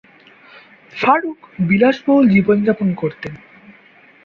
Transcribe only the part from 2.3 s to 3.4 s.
জীবনযাপন করতেন।